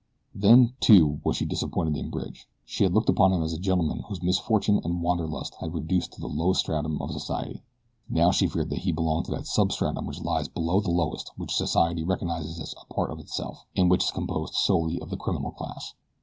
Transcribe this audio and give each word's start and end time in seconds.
Then, 0.33 0.73
too, 0.79 1.21
was 1.23 1.37
she 1.37 1.45
disappointed 1.45 1.95
in 1.95 2.09
Bridge. 2.09 2.47
She 2.65 2.83
had 2.83 2.91
looked 2.91 3.07
upon 3.09 3.33
him 3.33 3.43
as 3.43 3.53
a 3.53 3.59
gentleman 3.59 3.99
whom 3.99 4.17
misfortune 4.23 4.81
and 4.83 5.03
wanderlust 5.03 5.53
had 5.59 5.75
reduced 5.75 6.13
to 6.13 6.19
the 6.21 6.25
lowest 6.27 6.61
stratum 6.61 6.99
of 6.99 7.11
society. 7.11 7.61
Now 8.09 8.31
she 8.31 8.47
feared 8.47 8.71
that 8.71 8.79
he 8.79 8.91
belonged 8.91 9.25
to 9.25 9.31
that 9.33 9.45
substratum 9.45 10.07
which 10.07 10.23
lies 10.23 10.47
below 10.47 10.79
the 10.79 10.89
lowest 10.89 11.29
which 11.37 11.53
society 11.53 12.03
recognizes 12.03 12.59
as 12.59 12.73
a 12.81 12.91
part 12.91 13.11
of 13.11 13.19
itself, 13.19 13.63
and 13.75 13.91
which 13.91 14.05
is 14.05 14.09
composed 14.09 14.55
solely 14.55 14.99
of 14.99 15.11
the 15.11 15.17
criminal 15.17 15.51
class. 15.51 15.93